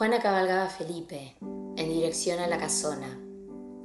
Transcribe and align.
Juana 0.00 0.18
cabalgaba 0.18 0.70
Felipe 0.70 1.36
en 1.42 1.90
dirección 1.90 2.38
a 2.38 2.46
la 2.46 2.56
casona. 2.56 3.20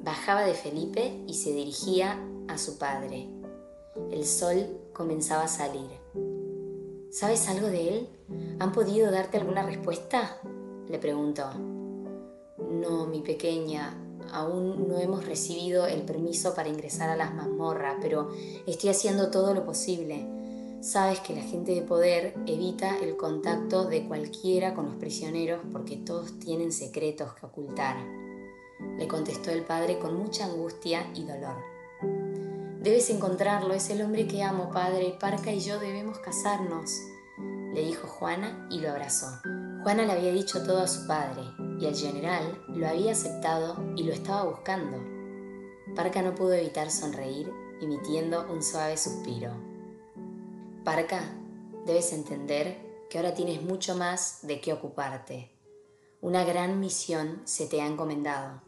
Bajaba 0.01 0.45
de 0.45 0.53
Felipe 0.53 1.21
y 1.27 1.33
se 1.33 1.51
dirigía 1.51 2.17
a 2.47 2.57
su 2.57 2.77
padre. 2.77 3.27
El 4.11 4.25
sol 4.25 4.79
comenzaba 4.93 5.43
a 5.43 5.49
salir. 5.49 5.89
¿Sabes 7.11 7.49
algo 7.49 7.67
de 7.67 7.89
él? 7.89 8.09
¿Han 8.59 8.71
podido 8.71 9.11
darte 9.11 9.39
alguna 9.39 9.63
respuesta? 9.63 10.39
le 10.87 10.99
preguntó. 10.99 11.49
No, 12.59 13.07
mi 13.07 13.19
pequeña, 13.19 13.93
aún 14.31 14.87
no 14.87 14.97
hemos 14.99 15.25
recibido 15.25 15.85
el 15.85 16.03
permiso 16.03 16.55
para 16.55 16.69
ingresar 16.69 17.09
a 17.09 17.17
las 17.17 17.35
mazmorras, 17.35 17.97
pero 18.01 18.29
estoy 18.65 18.89
haciendo 18.89 19.31
todo 19.31 19.53
lo 19.53 19.65
posible. 19.65 20.25
Sabes 20.85 21.19
que 21.21 21.33
la 21.33 21.41
gente 21.41 21.73
de 21.73 21.81
poder 21.81 22.35
evita 22.45 22.99
el 22.99 23.17
contacto 23.17 23.85
de 23.85 24.07
cualquiera 24.07 24.75
con 24.75 24.85
los 24.85 24.95
prisioneros 24.97 25.61
porque 25.71 25.97
todos 25.97 26.37
tienen 26.37 26.71
secretos 26.71 27.33
que 27.33 27.47
ocultar. 27.47 27.95
Le 28.95 29.07
contestó 29.07 29.49
el 29.49 29.63
padre 29.63 29.97
con 29.97 30.15
mucha 30.15 30.45
angustia 30.45 31.09
y 31.15 31.23
dolor. 31.23 31.55
Debes 32.83 33.09
encontrarlo, 33.09 33.73
es 33.73 33.89
el 33.89 34.03
hombre 34.03 34.27
que 34.27 34.43
amo, 34.43 34.69
padre. 34.69 35.17
Parca 35.19 35.51
y 35.51 35.59
yo 35.59 35.79
debemos 35.79 36.19
casarnos, 36.19 36.91
le 37.73 37.83
dijo 37.83 38.07
Juana 38.07 38.67
y 38.69 38.79
lo 38.79 38.91
abrazó. 38.91 39.39
Juana 39.81 40.05
le 40.05 40.11
había 40.11 40.33
dicho 40.33 40.61
todo 40.61 40.83
a 40.83 40.87
su 40.87 41.07
padre 41.07 41.41
y 41.79 41.87
el 41.87 41.95
general 41.95 42.61
lo 42.67 42.87
había 42.87 43.13
aceptado 43.13 43.83
y 43.95 44.03
lo 44.03 44.13
estaba 44.13 44.43
buscando. 44.43 44.99
Parca 45.95 46.21
no 46.21 46.35
pudo 46.35 46.53
evitar 46.53 46.91
sonreír, 46.91 47.51
emitiendo 47.81 48.45
un 48.53 48.61
suave 48.61 48.97
suspiro. 48.97 49.64
Parca, 50.85 51.23
debes 51.87 52.13
entender 52.13 52.77
que 53.09 53.17
ahora 53.17 53.33
tienes 53.33 53.63
mucho 53.63 53.95
más 53.95 54.41
de 54.43 54.61
qué 54.61 54.71
ocuparte. 54.71 55.49
Una 56.21 56.43
gran 56.43 56.79
misión 56.79 57.41
se 57.43 57.65
te 57.65 57.81
ha 57.81 57.87
encomendado, 57.87 58.61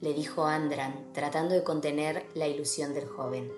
le 0.00 0.14
dijo 0.14 0.44
Andran, 0.46 1.12
tratando 1.12 1.56
de 1.56 1.64
contener 1.64 2.24
la 2.34 2.46
ilusión 2.46 2.94
del 2.94 3.08
joven. 3.08 3.52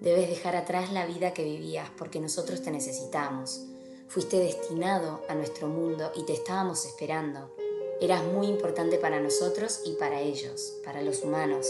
Debes 0.00 0.28
dejar 0.28 0.54
atrás 0.54 0.92
la 0.92 1.04
vida 1.04 1.34
que 1.34 1.42
vivías 1.42 1.90
porque 1.98 2.20
nosotros 2.20 2.62
te 2.62 2.70
necesitamos. 2.70 3.66
Fuiste 4.06 4.38
destinado 4.38 5.20
a 5.28 5.34
nuestro 5.34 5.66
mundo 5.66 6.12
y 6.14 6.22
te 6.22 6.32
estábamos 6.32 6.86
esperando. 6.86 7.52
Eras 8.00 8.22
muy 8.22 8.46
importante 8.46 8.98
para 8.98 9.18
nosotros 9.18 9.82
y 9.84 9.94
para 9.94 10.20
ellos, 10.20 10.76
para 10.84 11.02
los 11.02 11.24
humanos, 11.24 11.66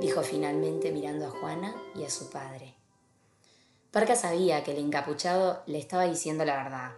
dijo 0.00 0.22
finalmente 0.22 0.90
mirando 0.90 1.26
a 1.26 1.30
Juana 1.30 1.80
y 1.94 2.02
a 2.02 2.10
su 2.10 2.28
padre. 2.28 2.81
Parca 3.92 4.16
sabía 4.16 4.64
que 4.64 4.72
el 4.72 4.78
encapuchado 4.78 5.62
le 5.66 5.78
estaba 5.78 6.04
diciendo 6.04 6.46
la 6.46 6.56
verdad. 6.56 6.92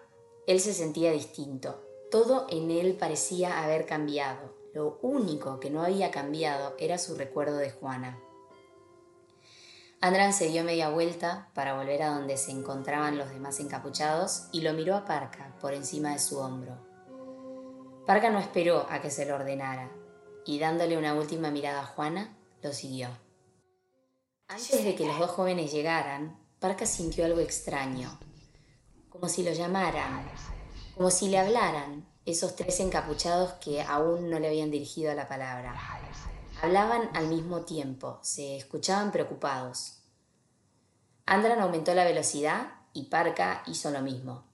Él 0.47 0.61
se 0.61 0.73
sentía 0.73 1.11
distinto. 1.11 1.83
Todo 2.09 2.47
en 2.48 2.70
él 2.70 2.95
parecía 2.95 3.64
haber 3.64 3.84
cambiado. 3.84 4.55
Lo 4.73 5.00
único 5.03 5.59
que 5.59 5.70
no 5.70 5.83
había 5.83 6.12
cambiado 6.12 6.77
era 6.78 6.98
su 6.98 7.17
recuerdo 7.17 7.56
de 7.56 7.72
Juana. 7.72 8.20
Andran 10.00 10.33
se 10.33 10.48
dio 10.48 10.62
media 10.62 10.91
vuelta 10.91 11.50
para 11.55 11.75
volver 11.75 12.03
a 12.05 12.11
donde 12.11 12.37
se 12.37 12.53
encontraban 12.53 13.19
los 13.19 13.31
demás 13.31 13.59
encapuchados 13.59 14.48
y 14.53 14.61
lo 14.61 14.72
miró 14.72 14.95
a 14.95 15.05
Parca 15.05 15.56
por 15.61 15.75
encima 15.75 16.12
de 16.12 16.20
su 16.20 16.39
hombro. 16.39 16.77
Parca 18.06 18.31
no 18.31 18.39
esperó 18.39 18.87
a 18.89 19.00
que 19.00 19.11
se 19.11 19.27
lo 19.27 19.34
ordenara 19.34 19.91
y 20.47 20.61
dándole 20.61 20.97
una 20.97 21.15
última 21.15 21.50
mirada 21.50 21.81
a 21.81 21.87
Juana, 21.87 22.37
lo 22.62 22.72
siguió. 22.72 23.09
Antes 24.47 24.84
de 24.84 24.95
que 24.95 25.06
los 25.06 25.19
dos 25.19 25.31
jóvenes 25.31 25.72
llegaran, 25.72 26.44
Parca 26.60 26.86
sintió 26.86 27.24
algo 27.24 27.41
extraño, 27.41 28.19
como 29.10 29.28
si 29.28 29.42
lo 29.42 29.52
llamaran, 29.52 30.27
como 30.97 31.10
si 31.10 31.28
le 31.28 31.38
hablaran 31.38 32.06
esos 32.24 32.56
tres 32.56 32.80
encapuchados 32.80 33.52
que 33.55 33.83
aún 33.83 34.30
no 34.30 34.38
le 34.38 34.48
habían 34.48 34.70
dirigido 34.70 35.14
la 35.14 35.28
palabra. 35.28 35.75
Hablaban 36.62 37.10
al 37.14 37.28
mismo 37.28 37.62
tiempo, 37.62 38.19
se 38.22 38.56
escuchaban 38.56 39.12
preocupados. 39.12 39.98
Andran 41.26 41.60
aumentó 41.60 41.94
la 41.94 42.04
velocidad 42.04 42.72
y 42.94 43.04
Parca 43.04 43.62
hizo 43.66 43.91
lo 43.91 44.00
mismo. 44.00 44.44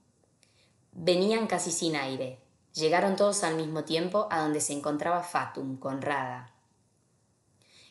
Venían 0.91 1.47
casi 1.47 1.71
sin 1.71 1.95
aire. 1.95 2.39
Llegaron 2.73 3.15
todos 3.15 3.43
al 3.43 3.55
mismo 3.55 3.83
tiempo 3.83 4.27
a 4.29 4.41
donde 4.41 4.61
se 4.61 4.73
encontraba 4.73 5.23
Fatum 5.23 5.77
con 5.77 6.01
Rada. 6.01 6.53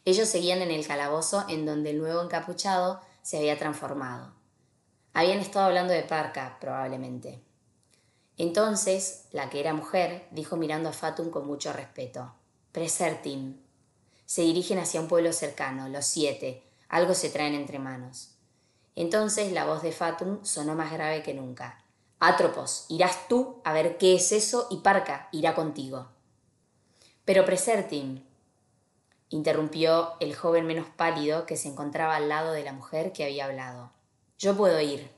Ellos 0.04 0.28
seguían 0.28 0.60
en 0.62 0.70
el 0.70 0.86
calabozo 0.86 1.44
en 1.48 1.66
donde 1.66 1.90
el 1.90 1.98
nuevo 1.98 2.22
encapuchado 2.22 3.00
se 3.22 3.38
había 3.38 3.58
transformado. 3.58 4.32
Habían 5.12 5.38
estado 5.38 5.66
hablando 5.66 5.92
de 5.92 6.02
Parca, 6.02 6.58
probablemente. 6.60 7.42
Entonces, 8.36 9.26
la 9.32 9.50
que 9.50 9.60
era 9.60 9.74
mujer 9.74 10.26
dijo 10.30 10.56
mirando 10.56 10.88
a 10.88 10.92
Fatum 10.92 11.30
con 11.30 11.46
mucho 11.46 11.72
respeto: 11.72 12.32
Presertim. 12.72 13.56
Se 14.24 14.42
dirigen 14.42 14.78
hacia 14.78 15.00
un 15.00 15.08
pueblo 15.08 15.32
cercano, 15.32 15.88
los 15.88 16.06
siete. 16.06 16.62
Algo 16.88 17.14
se 17.14 17.30
traen 17.30 17.54
entre 17.54 17.78
manos. 17.78 18.36
Entonces 18.96 19.52
la 19.52 19.64
voz 19.66 19.82
de 19.82 19.92
Fatum 19.92 20.44
sonó 20.44 20.74
más 20.74 20.92
grave 20.92 21.22
que 21.22 21.34
nunca. 21.34 21.84
Atropos, 22.18 22.86
irás 22.88 23.28
tú 23.28 23.60
a 23.64 23.72
ver 23.72 23.96
qué 23.96 24.14
es 24.14 24.30
eso 24.32 24.68
y 24.70 24.78
Parca 24.78 25.28
irá 25.32 25.54
contigo. 25.54 26.08
Pero 27.24 27.44
Presertim, 27.44 28.24
interrumpió 29.30 30.12
el 30.20 30.34
joven 30.34 30.66
menos 30.66 30.88
pálido 30.88 31.46
que 31.46 31.56
se 31.56 31.68
encontraba 31.68 32.16
al 32.16 32.28
lado 32.28 32.52
de 32.52 32.64
la 32.64 32.72
mujer 32.72 33.12
que 33.12 33.24
había 33.24 33.46
hablado. 33.46 33.92
Yo 34.38 34.56
puedo 34.56 34.80
ir. 34.80 35.10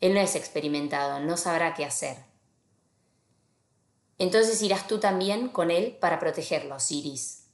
Él 0.00 0.14
no 0.14 0.20
es 0.20 0.36
experimentado, 0.36 1.18
no 1.20 1.36
sabrá 1.36 1.74
qué 1.74 1.84
hacer. 1.84 2.16
Entonces 4.18 4.62
irás 4.62 4.86
tú 4.86 4.98
también 5.00 5.48
con 5.48 5.70
él 5.70 5.96
para 6.00 6.18
protegerlo, 6.18 6.78
Siris. 6.78 7.46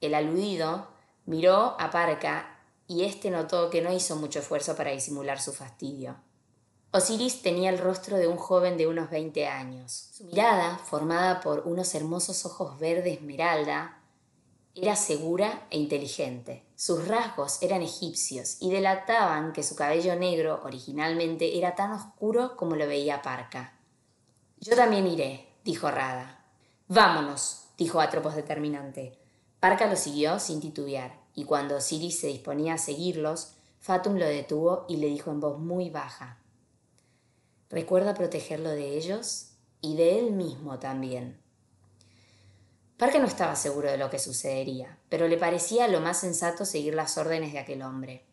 El 0.00 0.14
aludido 0.14 0.88
miró 1.24 1.76
a 1.78 1.90
Parca 1.90 2.58
y 2.86 3.04
éste 3.04 3.30
notó 3.30 3.70
que 3.70 3.80
no 3.80 3.92
hizo 3.92 4.16
mucho 4.16 4.40
esfuerzo 4.40 4.74
para 4.74 4.90
disimular 4.90 5.40
su 5.40 5.52
fastidio. 5.52 6.16
Osiris 6.94 7.40
tenía 7.40 7.70
el 7.70 7.78
rostro 7.78 8.18
de 8.18 8.28
un 8.28 8.36
joven 8.36 8.76
de 8.76 8.86
unos 8.86 9.08
veinte 9.08 9.46
años. 9.46 10.10
Su 10.12 10.24
mirada, 10.24 10.76
formada 10.76 11.40
por 11.40 11.60
unos 11.66 11.94
hermosos 11.94 12.44
ojos 12.44 12.78
verde 12.78 13.14
esmeralda, 13.14 14.01
era 14.74 14.96
segura 14.96 15.66
e 15.70 15.78
inteligente. 15.78 16.64
Sus 16.76 17.06
rasgos 17.06 17.62
eran 17.62 17.82
egipcios 17.82 18.56
y 18.60 18.70
delataban 18.70 19.52
que 19.52 19.62
su 19.62 19.76
cabello 19.76 20.16
negro 20.16 20.60
originalmente 20.64 21.58
era 21.58 21.74
tan 21.74 21.92
oscuro 21.92 22.56
como 22.56 22.76
lo 22.76 22.86
veía 22.86 23.22
Parca. 23.22 23.78
Yo 24.60 24.74
también 24.74 25.06
iré, 25.06 25.48
dijo 25.64 25.90
Rada. 25.90 26.44
Vámonos, 26.88 27.66
dijo 27.76 28.00
Atropos 28.00 28.34
determinante. 28.34 29.18
Parca 29.60 29.86
lo 29.86 29.96
siguió 29.96 30.38
sin 30.38 30.60
titubear, 30.60 31.20
y 31.34 31.44
cuando 31.44 31.76
Osiris 31.76 32.20
se 32.20 32.28
disponía 32.28 32.74
a 32.74 32.78
seguirlos, 32.78 33.54
Fatum 33.78 34.14
lo 34.16 34.26
detuvo 34.26 34.86
y 34.88 34.96
le 34.96 35.08
dijo 35.08 35.30
en 35.30 35.40
voz 35.40 35.58
muy 35.58 35.90
baja: 35.90 36.38
Recuerda 37.68 38.14
protegerlo 38.14 38.70
de 38.70 38.96
ellos 38.96 39.50
y 39.80 39.96
de 39.96 40.18
él 40.18 40.30
mismo 40.30 40.78
también. 40.78 41.41
Parque 42.96 43.18
no 43.18 43.26
estaba 43.26 43.56
seguro 43.56 43.90
de 43.90 43.98
lo 43.98 44.10
que 44.10 44.18
sucedería, 44.18 44.98
pero 45.08 45.28
le 45.28 45.36
parecía 45.36 45.88
lo 45.88 46.00
más 46.00 46.20
sensato 46.20 46.64
seguir 46.64 46.94
las 46.94 47.18
órdenes 47.18 47.52
de 47.52 47.58
aquel 47.58 47.82
hombre. 47.82 48.24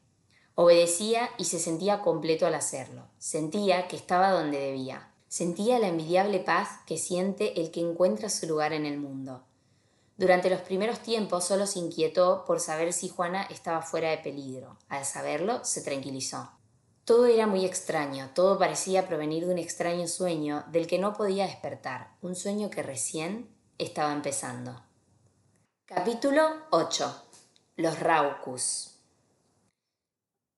Obedecía 0.55 1.29
y 1.37 1.45
se 1.45 1.57
sentía 1.57 2.01
completo 2.01 2.45
al 2.45 2.53
hacerlo. 2.53 3.07
Sentía 3.17 3.87
que 3.87 3.95
estaba 3.95 4.31
donde 4.31 4.59
debía. 4.59 5.11
Sentía 5.27 5.79
la 5.79 5.87
envidiable 5.87 6.39
paz 6.39 6.81
que 6.85 6.97
siente 6.97 7.61
el 7.61 7.71
que 7.71 7.79
encuentra 7.79 8.29
su 8.29 8.45
lugar 8.45 8.73
en 8.73 8.85
el 8.85 8.97
mundo. 8.97 9.43
Durante 10.17 10.49
los 10.49 10.59
primeros 10.59 10.99
tiempos 10.99 11.45
solo 11.45 11.65
se 11.65 11.79
inquietó 11.79 12.43
por 12.45 12.59
saber 12.59 12.91
si 12.91 13.07
Juana 13.07 13.43
estaba 13.43 13.81
fuera 13.81 14.09
de 14.09 14.17
peligro. 14.17 14.77
Al 14.89 15.05
saberlo, 15.05 15.63
se 15.63 15.81
tranquilizó. 15.81 16.51
Todo 17.05 17.25
era 17.25 17.47
muy 17.47 17.63
extraño, 17.63 18.29
todo 18.35 18.59
parecía 18.59 19.07
provenir 19.07 19.45
de 19.45 19.53
un 19.53 19.59
extraño 19.59 20.09
sueño 20.09 20.65
del 20.71 20.87
que 20.87 20.99
no 20.99 21.13
podía 21.13 21.45
despertar, 21.45 22.11
un 22.21 22.35
sueño 22.35 22.69
que 22.69 22.83
recién 22.83 23.49
estaba 23.79 24.11
empezando. 24.11 24.83
Capítulo 25.85 26.41
8. 26.69 27.23
Los 27.77 27.97
Raucus. 27.99 28.97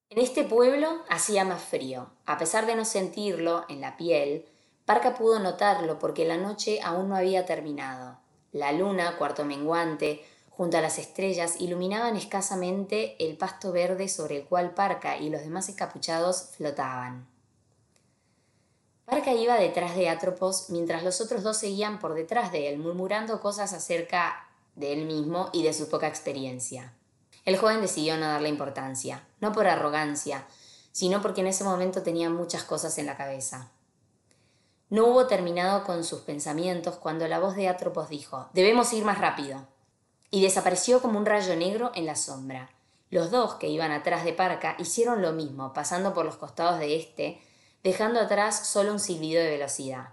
En 0.10 0.18
este 0.18 0.44
pueblo 0.44 1.04
hacía 1.08 1.46
más 1.46 1.62
frío. 1.62 2.10
A 2.26 2.40
pesar 2.40 2.66
de 2.66 2.76
no 2.76 2.84
sentirlo 2.84 3.64
en 3.70 3.80
la 3.80 3.96
piel, 3.96 4.48
Parca 4.86 5.14
pudo 5.14 5.40
notarlo 5.40 6.00
porque 6.00 6.26
la 6.26 6.38
noche 6.38 6.82
aún 6.84 7.10
no 7.10 7.16
había 7.16 7.46
terminado. 7.46 8.18
La 8.52 8.72
luna, 8.72 9.16
cuarto 9.18 9.46
menguante, 9.46 10.26
junto 10.50 10.78
a 10.78 10.82
las 10.82 10.98
estrellas, 10.98 11.62
iluminaban 11.62 12.16
escasamente 12.16 13.24
el 13.24 13.38
pasto 13.38 13.72
verde 13.72 14.10
sobre 14.10 14.38
el 14.38 14.46
cual 14.46 14.74
Parca 14.74 15.18
y 15.18 15.30
los 15.30 15.42
demás 15.42 15.70
encapuchados 15.70 16.56
flotaban. 16.58 17.31
Parca 19.12 19.34
iba 19.34 19.58
detrás 19.58 19.98
de 19.98 20.08
Atropos 20.08 20.69
mientras 20.69 21.04
los 21.04 21.19
otros 21.19 21.44
dos 21.44 21.58
seguían 21.58 22.00
por 22.00 22.13
detrás 22.13 22.54
de 22.54 22.69
él, 22.69 22.80
murmurando 22.80 23.42
cosas 23.42 23.74
acerca 23.74 24.48
de 24.75 24.94
él 24.94 25.06
mismo 25.06 25.50
y 25.52 25.63
de 25.63 25.74
su 25.74 25.90
poca 25.90 26.08
experiencia. 26.08 26.94
El 27.44 27.58
joven 27.58 27.81
decidió 27.81 28.16
no 28.16 28.28
darle 28.28 28.48
importancia, 28.48 29.28
no 29.42 29.52
por 29.52 29.68
arrogancia, 29.68 30.48
sino 30.94 31.22
porque 31.22 31.42
en 31.42 31.48
ese 31.48 31.66
momento 31.66 32.04
tenía 32.04 32.30
muchas 32.30 32.63
cosas 32.63 32.98
en 33.00 33.06
la 33.06 33.18
cabeza. 33.18 33.69
No 34.90 35.08
hubo 35.08 35.28
terminado 35.28 35.84
con 35.84 36.06
sus 36.06 36.22
pensamientos 36.22 36.96
cuando 36.96 37.28
la 37.28 37.40
voz 37.40 37.58
de 37.58 37.68
Atropos 37.68 38.08
dijo, 38.08 38.48
debemos 38.54 38.94
ir 38.94 39.04
más 39.04 39.18
rápido. 39.18 39.68
Y 40.30 40.42
desapareció 40.42 41.02
como 41.02 41.19
un 41.19 41.25
rayo 41.25 41.54
negro 41.58 41.92
en 41.96 42.06
la 42.06 42.16
sombra. 42.16 42.69
Los 43.10 43.30
dos 43.30 43.56
que 43.56 43.68
iban 43.68 43.92
atrás 43.92 44.24
de 44.24 44.31
Parca 44.31 44.78
hicieron 44.80 45.22
lo 45.22 45.34
mismo, 45.34 45.74
pasando 45.74 46.13
por 46.13 46.24
los 46.24 46.38
costados 46.38 46.80
de 46.80 46.96
éste, 46.96 47.42
dejando 47.83 48.19
atrás 48.19 48.68
solo 48.68 48.92
un 48.92 49.00
silbido 49.00 49.42
de 49.42 49.50
velocidad. 49.50 50.10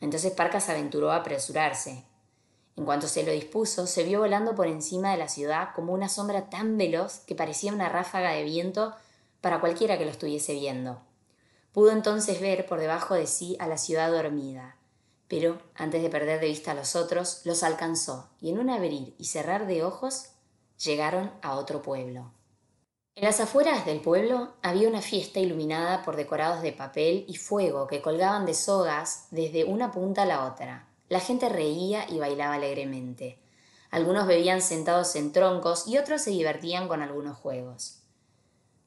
Entonces 0.00 0.32
Parca 0.32 0.60
se 0.60 0.72
aventuró 0.72 1.12
a 1.12 1.16
apresurarse. 1.16 2.04
En 2.76 2.84
cuanto 2.84 3.08
se 3.08 3.24
lo 3.24 3.32
dispuso, 3.32 3.86
se 3.86 4.04
vio 4.04 4.20
volando 4.20 4.54
por 4.54 4.66
encima 4.66 5.12
de 5.12 5.18
la 5.18 5.28
ciudad 5.28 5.70
como 5.74 5.92
una 5.92 6.08
sombra 6.08 6.48
tan 6.48 6.78
veloz 6.78 7.20
que 7.26 7.34
parecía 7.34 7.72
una 7.72 7.90
ráfaga 7.90 8.30
de 8.30 8.44
viento 8.44 8.94
para 9.40 9.60
cualquiera 9.60 9.98
que 9.98 10.06
lo 10.06 10.10
estuviese 10.10 10.54
viendo. 10.54 11.02
Pudo 11.72 11.92
entonces 11.92 12.40
ver 12.40 12.66
por 12.66 12.80
debajo 12.80 13.14
de 13.14 13.26
sí 13.26 13.56
a 13.60 13.66
la 13.66 13.76
ciudad 13.76 14.10
dormida, 14.10 14.76
pero 15.28 15.60
antes 15.74 16.02
de 16.02 16.10
perder 16.10 16.40
de 16.40 16.48
vista 16.48 16.72
a 16.72 16.74
los 16.74 16.96
otros, 16.96 17.42
los 17.44 17.62
alcanzó 17.62 18.30
y 18.40 18.50
en 18.50 18.58
un 18.58 18.70
abrir 18.70 19.14
y 19.18 19.26
cerrar 19.26 19.66
de 19.66 19.84
ojos 19.84 20.30
llegaron 20.82 21.30
a 21.42 21.56
otro 21.56 21.82
pueblo. 21.82 22.32
En 23.16 23.24
las 23.24 23.40
afueras 23.40 23.84
del 23.84 24.00
pueblo 24.00 24.54
había 24.62 24.88
una 24.88 25.02
fiesta 25.02 25.40
iluminada 25.40 26.02
por 26.02 26.16
decorados 26.16 26.62
de 26.62 26.72
papel 26.72 27.24
y 27.28 27.36
fuego 27.36 27.86
que 27.86 28.00
colgaban 28.00 28.46
de 28.46 28.54
sogas 28.54 29.26
desde 29.30 29.64
una 29.64 29.90
punta 29.90 30.22
a 30.22 30.26
la 30.26 30.46
otra. 30.46 30.88
La 31.08 31.20
gente 31.20 31.48
reía 31.48 32.08
y 32.08 32.18
bailaba 32.18 32.54
alegremente. 32.54 33.38
Algunos 33.90 34.26
bebían 34.26 34.62
sentados 34.62 35.16
en 35.16 35.32
troncos 35.32 35.88
y 35.88 35.98
otros 35.98 36.22
se 36.22 36.30
divertían 36.30 36.86
con 36.86 37.02
algunos 37.02 37.36
juegos. 37.36 38.00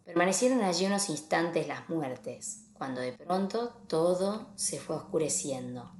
Permanecieron 0.05 0.61
allí 0.63 0.85
unos 0.85 1.09
instantes 1.09 1.67
las 1.67 1.89
muertes, 1.89 2.65
cuando 2.73 3.01
de 3.01 3.11
pronto 3.11 3.73
todo 3.87 4.47
se 4.55 4.79
fue 4.79 4.95
oscureciendo. 4.95 5.91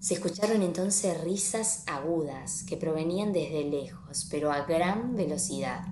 Se 0.00 0.14
escucharon 0.14 0.62
entonces 0.62 1.20
risas 1.20 1.84
agudas 1.86 2.64
que 2.68 2.76
provenían 2.76 3.32
desde 3.32 3.64
lejos, 3.64 4.26
pero 4.30 4.50
a 4.50 4.62
gran 4.64 5.14
velocidad, 5.14 5.82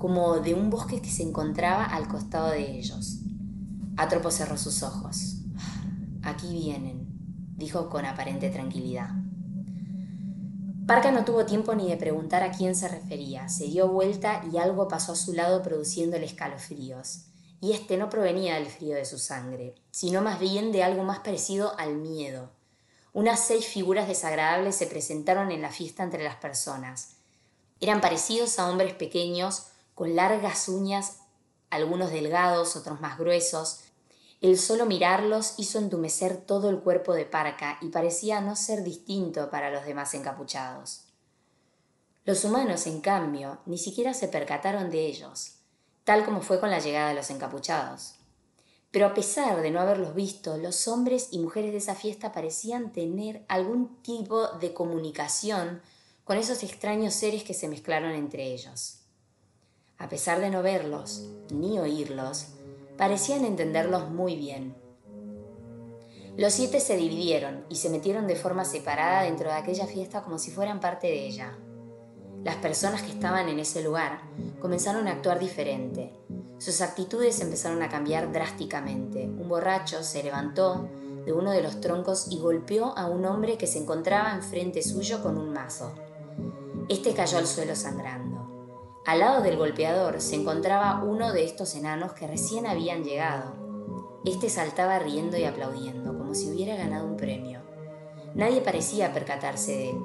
como 0.00 0.40
de 0.40 0.54
un 0.54 0.70
bosque 0.70 1.02
que 1.02 1.10
se 1.10 1.22
encontraba 1.22 1.84
al 1.84 2.08
costado 2.08 2.48
de 2.48 2.78
ellos. 2.78 3.18
Atropo 3.98 4.30
cerró 4.30 4.56
sus 4.56 4.82
ojos. 4.82 5.36
Aquí 6.22 6.50
vienen, 6.52 7.06
dijo 7.56 7.90
con 7.90 8.06
aparente 8.06 8.48
tranquilidad. 8.48 9.10
Parca 10.86 11.10
no 11.12 11.26
tuvo 11.26 11.44
tiempo 11.44 11.74
ni 11.74 11.90
de 11.90 11.98
preguntar 11.98 12.42
a 12.42 12.50
quién 12.50 12.74
se 12.74 12.88
refería. 12.88 13.50
Se 13.50 13.64
dio 13.66 13.88
vuelta 13.88 14.42
y 14.50 14.56
algo 14.56 14.88
pasó 14.88 15.12
a 15.12 15.16
su 15.16 15.34
lado 15.34 15.62
produciéndole 15.62 16.24
escalofríos 16.24 17.26
y 17.60 17.72
este 17.72 17.98
no 17.98 18.08
provenía 18.08 18.54
del 18.54 18.66
frío 18.66 18.96
de 18.96 19.04
su 19.04 19.18
sangre, 19.18 19.74
sino 19.90 20.22
más 20.22 20.40
bien 20.40 20.72
de 20.72 20.82
algo 20.82 21.04
más 21.04 21.18
parecido 21.18 21.78
al 21.78 21.96
miedo. 21.96 22.48
Unas 23.12 23.40
seis 23.40 23.66
figuras 23.66 24.08
desagradables 24.08 24.76
se 24.76 24.86
presentaron 24.86 25.50
en 25.50 25.60
la 25.60 25.70
fiesta 25.70 26.02
entre 26.02 26.24
las 26.24 26.36
personas. 26.36 27.16
Eran 27.80 28.00
parecidos 28.00 28.58
a 28.58 28.70
hombres 28.70 28.94
pequeños, 28.94 29.66
con 30.00 30.16
largas 30.16 30.66
uñas, 30.70 31.18
algunos 31.68 32.10
delgados, 32.10 32.74
otros 32.74 33.02
más 33.02 33.18
gruesos. 33.18 33.80
El 34.40 34.58
solo 34.58 34.86
mirarlos 34.86 35.56
hizo 35.58 35.78
entumecer 35.78 36.38
todo 36.38 36.70
el 36.70 36.80
cuerpo 36.80 37.12
de 37.12 37.26
Parca 37.26 37.76
y 37.82 37.90
parecía 37.90 38.40
no 38.40 38.56
ser 38.56 38.82
distinto 38.82 39.50
para 39.50 39.68
los 39.68 39.84
demás 39.84 40.14
encapuchados. 40.14 41.02
Los 42.24 42.46
humanos, 42.46 42.86
en 42.86 43.02
cambio, 43.02 43.58
ni 43.66 43.76
siquiera 43.76 44.14
se 44.14 44.28
percataron 44.28 44.90
de 44.90 45.04
ellos 45.04 45.56
tal 46.04 46.24
como 46.24 46.40
fue 46.40 46.60
con 46.60 46.70
la 46.70 46.78
llegada 46.78 47.10
de 47.10 47.14
los 47.14 47.28
encapuchados. 47.28 48.14
Pero 48.90 49.04
a 49.04 49.14
pesar 49.14 49.60
de 49.60 49.70
no 49.70 49.80
haberlos 49.80 50.14
visto, 50.14 50.56
los 50.56 50.88
hombres 50.88 51.28
y 51.30 51.40
mujeres 51.40 51.72
de 51.72 51.78
esa 51.78 51.94
fiesta 51.94 52.32
parecían 52.32 52.90
tener 52.90 53.44
algún 53.48 54.02
tipo 54.02 54.48
de 54.58 54.72
comunicación 54.72 55.82
con 56.24 56.38
esos 56.38 56.62
extraños 56.62 57.12
seres 57.12 57.44
que 57.44 57.52
se 57.52 57.68
mezclaron 57.68 58.12
entre 58.12 58.52
ellos. 58.52 58.99
A 60.00 60.08
pesar 60.08 60.40
de 60.40 60.50
no 60.50 60.62
verlos 60.62 61.28
ni 61.52 61.78
oírlos, 61.78 62.46
parecían 62.96 63.44
entenderlos 63.44 64.10
muy 64.10 64.34
bien. 64.34 64.74
Los 66.38 66.54
siete 66.54 66.80
se 66.80 66.96
dividieron 66.96 67.66
y 67.68 67.76
se 67.76 67.90
metieron 67.90 68.26
de 68.26 68.34
forma 68.34 68.64
separada 68.64 69.22
dentro 69.22 69.50
de 69.50 69.56
aquella 69.56 69.86
fiesta 69.86 70.22
como 70.22 70.38
si 70.38 70.50
fueran 70.50 70.80
parte 70.80 71.06
de 71.08 71.26
ella. 71.26 71.58
Las 72.42 72.56
personas 72.56 73.02
que 73.02 73.10
estaban 73.10 73.50
en 73.50 73.58
ese 73.58 73.82
lugar 73.82 74.22
comenzaron 74.58 75.06
a 75.06 75.12
actuar 75.12 75.38
diferente. 75.38 76.14
Sus 76.56 76.80
actitudes 76.80 77.38
empezaron 77.42 77.82
a 77.82 77.90
cambiar 77.90 78.32
drásticamente. 78.32 79.24
Un 79.24 79.48
borracho 79.50 80.02
se 80.02 80.22
levantó 80.22 80.88
de 81.26 81.34
uno 81.34 81.50
de 81.50 81.62
los 81.62 81.82
troncos 81.82 82.28
y 82.30 82.38
golpeó 82.38 82.96
a 82.96 83.06
un 83.06 83.26
hombre 83.26 83.58
que 83.58 83.66
se 83.66 83.78
encontraba 83.78 84.32
enfrente 84.32 84.82
suyo 84.82 85.22
con 85.22 85.36
un 85.36 85.52
mazo. 85.52 85.92
Este 86.88 87.12
cayó 87.12 87.36
al 87.36 87.46
suelo 87.46 87.76
sangrando. 87.76 88.39
Al 89.06 89.20
lado 89.20 89.42
del 89.42 89.56
golpeador 89.56 90.20
se 90.20 90.36
encontraba 90.36 91.02
uno 91.02 91.32
de 91.32 91.44
estos 91.44 91.74
enanos 91.74 92.12
que 92.12 92.26
recién 92.26 92.66
habían 92.66 93.02
llegado. 93.02 93.54
Este 94.24 94.50
saltaba 94.50 94.98
riendo 94.98 95.38
y 95.38 95.44
aplaudiendo, 95.44 96.16
como 96.16 96.34
si 96.34 96.50
hubiera 96.50 96.76
ganado 96.76 97.06
un 97.06 97.16
premio. 97.16 97.60
Nadie 98.34 98.60
parecía 98.60 99.12
percatarse 99.12 99.72
de 99.72 99.90
él. 99.90 100.04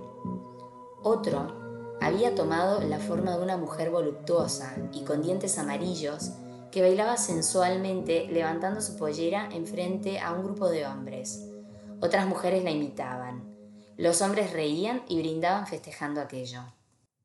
Otro, 1.03 1.97
había 2.01 2.33
tomado 2.35 2.81
la 2.81 2.99
forma 2.99 3.35
de 3.35 3.43
una 3.43 3.57
mujer 3.57 3.91
voluptuosa 3.91 4.75
y 4.91 5.03
con 5.03 5.21
dientes 5.21 5.57
amarillos 5.57 6.31
que 6.71 6.81
bailaba 6.81 7.17
sensualmente 7.17 8.27
levantando 8.27 8.81
su 8.81 8.97
pollera 8.97 9.49
enfrente 9.51 10.19
a 10.19 10.33
un 10.33 10.43
grupo 10.43 10.69
de 10.69 10.85
hombres. 10.85 11.47
Otras 12.01 12.27
mujeres 12.27 12.63
la 12.63 12.71
imitaban. 12.71 13.55
Los 13.97 14.21
hombres 14.21 14.51
reían 14.51 15.03
y 15.07 15.19
brindaban 15.19 15.67
festejando 15.67 16.21
aquello. 16.21 16.61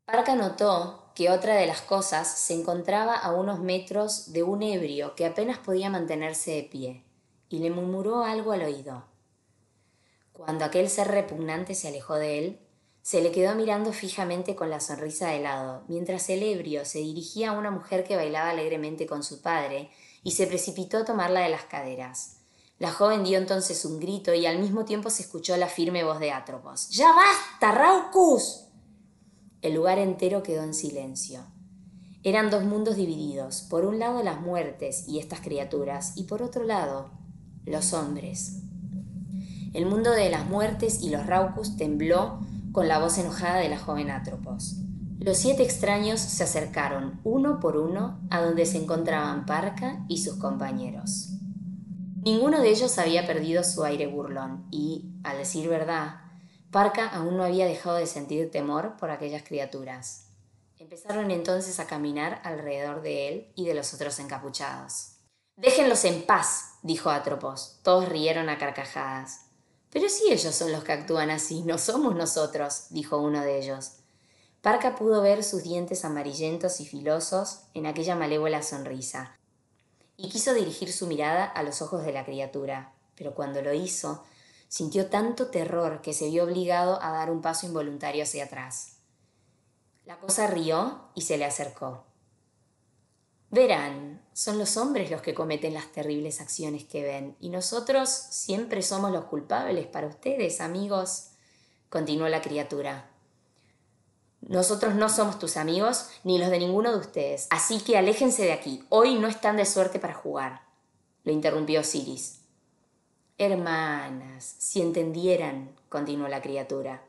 Parca 0.04 0.34
notó 0.34 1.12
que 1.14 1.30
otra 1.30 1.54
de 1.54 1.66
las 1.66 1.82
cosas 1.82 2.26
se 2.28 2.54
encontraba 2.54 3.14
a 3.14 3.32
unos 3.32 3.60
metros 3.60 4.32
de 4.32 4.42
un 4.42 4.62
ebrio 4.62 5.14
que 5.14 5.26
apenas 5.26 5.58
podía 5.58 5.90
mantenerse 5.90 6.52
de 6.52 6.62
pie, 6.62 7.04
y 7.48 7.58
le 7.58 7.70
murmuró 7.70 8.24
algo 8.24 8.52
al 8.52 8.62
oído. 8.62 9.04
Cuando 10.32 10.64
aquel 10.64 10.88
ser 10.88 11.08
repugnante 11.08 11.74
se 11.74 11.88
alejó 11.88 12.14
de 12.14 12.38
él, 12.38 12.60
se 13.02 13.20
le 13.22 13.32
quedó 13.32 13.54
mirando 13.54 13.92
fijamente 13.92 14.54
con 14.54 14.70
la 14.70 14.80
sonrisa 14.80 15.28
de 15.28 15.40
lado, 15.40 15.84
mientras 15.88 16.28
el 16.28 16.42
ebrio 16.42 16.84
se 16.84 16.98
dirigía 16.98 17.50
a 17.50 17.58
una 17.58 17.70
mujer 17.70 18.04
que 18.04 18.16
bailaba 18.16 18.50
alegremente 18.50 19.06
con 19.06 19.22
su 19.22 19.40
padre 19.42 19.90
y 20.22 20.32
se 20.32 20.46
precipitó 20.46 20.98
a 20.98 21.04
tomarla 21.04 21.40
de 21.40 21.48
las 21.48 21.64
caderas. 21.64 22.36
La 22.78 22.92
joven 22.92 23.24
dio 23.24 23.36
entonces 23.36 23.84
un 23.84 24.00
grito 24.00 24.32
y 24.32 24.46
al 24.46 24.58
mismo 24.58 24.84
tiempo 24.84 25.10
se 25.10 25.22
escuchó 25.22 25.56
la 25.56 25.68
firme 25.68 26.04
voz 26.04 26.18
de 26.18 26.32
Atropos. 26.32 26.88
¡Ya 26.88 27.12
basta, 27.12 27.72
Raucus! 27.72 28.69
El 29.62 29.74
lugar 29.74 29.98
entero 29.98 30.42
quedó 30.42 30.62
en 30.62 30.74
silencio. 30.74 31.40
Eran 32.22 32.50
dos 32.50 32.64
mundos 32.64 32.96
divididos, 32.96 33.62
por 33.62 33.84
un 33.84 33.98
lado 33.98 34.22
las 34.22 34.40
muertes 34.40 35.06
y 35.08 35.18
estas 35.18 35.40
criaturas, 35.40 36.14
y 36.16 36.24
por 36.24 36.42
otro 36.42 36.64
lado 36.64 37.10
los 37.64 37.92
hombres. 37.92 38.62
El 39.72 39.86
mundo 39.86 40.10
de 40.12 40.30
las 40.30 40.48
muertes 40.48 41.02
y 41.02 41.10
los 41.10 41.26
Raucus 41.26 41.76
tembló 41.76 42.40
con 42.72 42.88
la 42.88 42.98
voz 42.98 43.18
enojada 43.18 43.58
de 43.58 43.68
la 43.68 43.78
joven 43.78 44.10
Atropos. 44.10 44.76
Los 45.18 45.36
siete 45.36 45.62
extraños 45.62 46.20
se 46.20 46.42
acercaron 46.42 47.20
uno 47.24 47.60
por 47.60 47.76
uno 47.76 48.18
a 48.30 48.40
donde 48.40 48.64
se 48.64 48.78
encontraban 48.78 49.44
Parca 49.44 50.04
y 50.08 50.18
sus 50.18 50.36
compañeros. 50.36 51.34
Ninguno 52.22 52.60
de 52.60 52.70
ellos 52.70 52.98
había 52.98 53.26
perdido 53.26 53.62
su 53.62 53.84
aire 53.84 54.06
burlón 54.06 54.66
y, 54.70 55.12
a 55.22 55.34
decir 55.34 55.68
verdad, 55.68 56.16
Parca 56.70 57.08
aún 57.08 57.36
no 57.36 57.44
había 57.44 57.66
dejado 57.66 57.96
de 57.96 58.06
sentir 58.06 58.50
temor 58.50 58.96
por 58.96 59.10
aquellas 59.10 59.42
criaturas. 59.42 60.26
Empezaron 60.78 61.30
entonces 61.30 61.80
a 61.80 61.86
caminar 61.86 62.40
alrededor 62.44 63.02
de 63.02 63.28
él 63.28 63.52
y 63.54 63.66
de 63.66 63.74
los 63.74 63.92
otros 63.92 64.18
encapuchados. 64.18 65.16
Déjenlos 65.56 66.04
en 66.04 66.22
paz, 66.22 66.74
dijo 66.82 67.10
Atropos. 67.10 67.80
Todos 67.82 68.08
rieron 68.08 68.48
a 68.48 68.58
carcajadas. 68.58 69.46
Pero 69.90 70.08
si 70.08 70.32
ellos 70.32 70.54
son 70.54 70.70
los 70.72 70.84
que 70.84 70.92
actúan 70.92 71.30
así, 71.30 71.62
no 71.62 71.76
somos 71.76 72.14
nosotros, 72.14 72.86
dijo 72.90 73.18
uno 73.18 73.42
de 73.42 73.58
ellos. 73.58 73.96
Parca 74.62 74.94
pudo 74.94 75.22
ver 75.22 75.42
sus 75.42 75.64
dientes 75.64 76.04
amarillentos 76.04 76.80
y 76.80 76.86
filosos 76.86 77.62
en 77.74 77.86
aquella 77.86 78.14
malévola 78.14 78.62
sonrisa, 78.62 79.34
y 80.18 80.28
quiso 80.28 80.52
dirigir 80.52 80.92
su 80.92 81.06
mirada 81.06 81.44
a 81.46 81.62
los 81.62 81.80
ojos 81.80 82.04
de 82.04 82.12
la 82.12 82.26
criatura, 82.26 82.92
pero 83.16 83.34
cuando 83.34 83.62
lo 83.62 83.72
hizo, 83.72 84.22
sintió 84.70 85.06
tanto 85.06 85.48
terror 85.48 86.00
que 86.00 86.12
se 86.12 86.28
vio 86.28 86.44
obligado 86.44 87.02
a 87.02 87.10
dar 87.10 87.32
un 87.32 87.42
paso 87.42 87.66
involuntario 87.66 88.22
hacia 88.22 88.44
atrás. 88.44 88.98
La 90.04 90.16
cosa 90.20 90.46
rió 90.46 91.10
y 91.16 91.22
se 91.22 91.36
le 91.36 91.44
acercó. 91.44 92.04
Verán, 93.50 94.24
son 94.32 94.58
los 94.58 94.76
hombres 94.76 95.10
los 95.10 95.22
que 95.22 95.34
cometen 95.34 95.74
las 95.74 95.90
terribles 95.90 96.40
acciones 96.40 96.84
que 96.84 97.02
ven, 97.02 97.36
y 97.40 97.48
nosotros 97.48 98.08
siempre 98.08 98.82
somos 98.82 99.10
los 99.10 99.24
culpables 99.24 99.88
para 99.88 100.06
ustedes, 100.06 100.60
amigos, 100.60 101.30
continuó 101.88 102.28
la 102.28 102.40
criatura. 102.40 103.10
Nosotros 104.40 104.94
no 104.94 105.08
somos 105.08 105.40
tus 105.40 105.56
amigos 105.56 106.10
ni 106.22 106.38
los 106.38 106.48
de 106.48 106.60
ninguno 106.60 106.92
de 106.92 106.98
ustedes, 106.98 107.48
así 107.50 107.80
que 107.80 107.98
aléjense 107.98 108.44
de 108.44 108.52
aquí. 108.52 108.86
Hoy 108.88 109.16
no 109.16 109.26
están 109.26 109.56
de 109.56 109.66
suerte 109.66 109.98
para 109.98 110.14
jugar, 110.14 110.62
lo 111.24 111.32
interrumpió 111.32 111.82
Siris. 111.82 112.39
Hermanas, 113.42 114.54
si 114.58 114.82
entendieran, 114.82 115.74
continuó 115.88 116.28
la 116.28 116.42
criatura, 116.42 117.02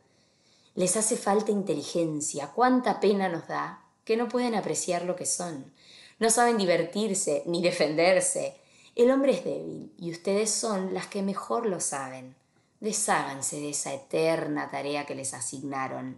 les 0.75 0.95
hace 0.95 1.17
falta 1.17 1.51
inteligencia, 1.51 2.53
cuánta 2.55 3.01
pena 3.01 3.27
nos 3.27 3.49
da 3.49 3.83
que 4.05 4.15
no 4.15 4.29
pueden 4.29 4.55
apreciar 4.55 5.03
lo 5.03 5.17
que 5.17 5.25
son, 5.25 5.73
no 6.19 6.29
saben 6.29 6.57
divertirse 6.57 7.43
ni 7.47 7.61
defenderse. 7.61 8.55
El 8.95 9.11
hombre 9.11 9.33
es 9.33 9.43
débil 9.43 9.91
y 9.97 10.09
ustedes 10.09 10.49
son 10.49 10.93
las 10.93 11.07
que 11.07 11.21
mejor 11.21 11.65
lo 11.65 11.81
saben. 11.81 12.33
Desháganse 12.79 13.59
de 13.59 13.71
esa 13.71 13.93
eterna 13.93 14.71
tarea 14.71 15.05
que 15.05 15.15
les 15.15 15.33
asignaron. 15.33 16.17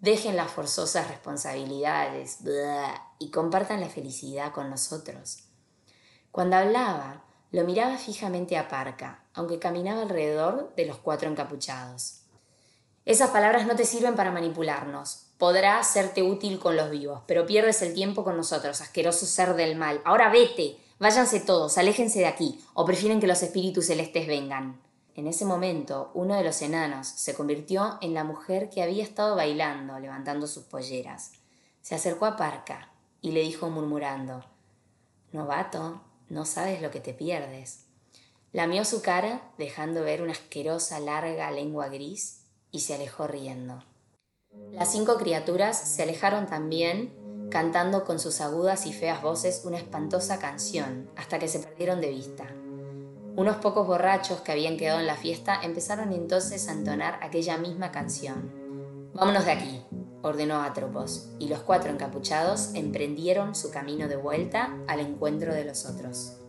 Dejen 0.00 0.34
las 0.34 0.50
forzosas 0.50 1.08
responsabilidades 1.08 2.38
y 3.18 3.30
compartan 3.30 3.82
la 3.82 3.90
felicidad 3.90 4.50
con 4.50 4.70
nosotros. 4.70 5.40
Cuando 6.30 6.56
hablaba, 6.56 7.22
lo 7.52 7.64
miraba 7.64 7.98
fijamente 7.98 8.56
a 8.56 8.68
Parca, 8.68 9.24
aunque 9.34 9.58
caminaba 9.58 10.02
alrededor 10.02 10.72
de 10.74 10.86
los 10.86 10.96
cuatro 10.96 11.30
encapuchados. 11.30 12.22
Esas 13.04 13.30
palabras 13.30 13.66
no 13.66 13.76
te 13.76 13.84
sirven 13.84 14.16
para 14.16 14.30
manipularnos. 14.30 15.26
Podrá 15.36 15.82
serte 15.82 16.22
útil 16.22 16.58
con 16.58 16.76
los 16.76 16.90
vivos, 16.90 17.22
pero 17.26 17.44
pierdes 17.44 17.82
el 17.82 17.94
tiempo 17.94 18.24
con 18.24 18.36
nosotros, 18.36 18.80
asqueroso 18.80 19.26
ser 19.26 19.54
del 19.54 19.76
mal. 19.76 20.00
Ahora 20.04 20.30
vete, 20.30 20.78
váyanse 20.98 21.40
todos, 21.40 21.76
aléjense 21.76 22.20
de 22.20 22.26
aquí, 22.26 22.64
o 22.74 22.86
prefieren 22.86 23.20
que 23.20 23.26
los 23.26 23.42
espíritus 23.42 23.86
celestes 23.86 24.26
vengan. 24.26 24.80
En 25.14 25.26
ese 25.26 25.44
momento, 25.44 26.10
uno 26.14 26.36
de 26.36 26.44
los 26.44 26.62
enanos 26.62 27.06
se 27.06 27.34
convirtió 27.34 27.98
en 28.00 28.14
la 28.14 28.24
mujer 28.24 28.70
que 28.70 28.82
había 28.82 29.02
estado 29.02 29.36
bailando, 29.36 29.98
levantando 29.98 30.46
sus 30.46 30.62
polleras. 30.62 31.32
Se 31.82 31.94
acercó 31.94 32.24
a 32.24 32.36
Parca 32.36 32.92
y 33.20 33.32
le 33.32 33.40
dijo 33.40 33.68
murmurando, 33.68 34.42
Novato, 35.32 36.00
no 36.32 36.46
sabes 36.46 36.80
lo 36.80 36.90
que 36.90 37.00
te 37.00 37.12
pierdes. 37.12 37.84
Lamió 38.52 38.86
su 38.86 39.02
cara, 39.02 39.52
dejando 39.58 40.02
ver 40.02 40.22
una 40.22 40.32
asquerosa 40.32 40.98
larga 40.98 41.50
lengua 41.50 41.88
gris, 41.88 42.46
y 42.70 42.80
se 42.80 42.94
alejó 42.94 43.26
riendo. 43.26 43.84
Las 44.72 44.90
cinco 44.90 45.16
criaturas 45.16 45.78
se 45.78 46.02
alejaron 46.02 46.46
también, 46.46 47.12
cantando 47.50 48.04
con 48.04 48.18
sus 48.18 48.40
agudas 48.40 48.86
y 48.86 48.94
feas 48.94 49.20
voces 49.20 49.60
una 49.66 49.76
espantosa 49.76 50.38
canción, 50.38 51.10
hasta 51.16 51.38
que 51.38 51.48
se 51.48 51.58
perdieron 51.58 52.00
de 52.00 52.08
vista. 52.08 52.44
Unos 53.36 53.56
pocos 53.56 53.86
borrachos 53.86 54.40
que 54.40 54.52
habían 54.52 54.78
quedado 54.78 55.00
en 55.00 55.06
la 55.06 55.16
fiesta 55.16 55.60
empezaron 55.62 56.14
entonces 56.14 56.66
a 56.66 56.72
entonar 56.72 57.18
aquella 57.20 57.58
misma 57.58 57.92
canción. 57.92 59.10
Vámonos 59.12 59.44
de 59.44 59.52
aquí, 59.52 59.84
ordenó 60.22 60.62
Atropos, 60.62 61.28
y 61.38 61.48
los 61.48 61.60
cuatro 61.60 61.90
encapuchados 61.90 62.70
emprendieron 62.74 63.54
su 63.54 63.70
camino 63.70 64.08
de 64.08 64.16
vuelta 64.16 64.76
al 64.86 65.00
encuentro 65.00 65.54
de 65.54 65.64
los 65.64 65.86
otros. 65.86 66.41